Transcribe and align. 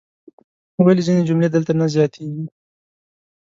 ولې 0.85 1.01
ځینې 1.07 1.21
جملې 1.29 1.47
دلته 1.51 1.71
نه 1.79 1.85
زیاتیږي؟ 1.93 2.43